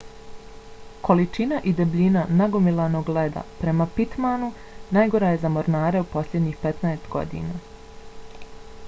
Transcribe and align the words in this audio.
količina 1.07 1.59
i 1.71 1.73
debljina 1.79 2.23
nagomilanog 2.39 3.11
leda 3.17 3.43
prema 3.59 3.87
pittmanu 3.99 4.49
najgora 4.99 5.29
je 5.35 5.41
za 5.45 5.53
mornare 5.59 6.03
u 6.07 6.09
posljednjih 6.15 6.59
15 6.65 7.07
godina 7.19 7.61